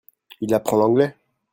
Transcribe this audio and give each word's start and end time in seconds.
Il 0.41 0.51
apprend 0.55 0.77
l'anglais? 0.77 1.15